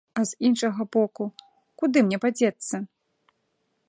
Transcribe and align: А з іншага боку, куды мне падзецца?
А 0.19 0.21
з 0.29 0.37
іншага 0.47 0.85
боку, 0.95 1.27
куды 1.81 1.99
мне 2.07 2.17
падзецца? 2.23 2.75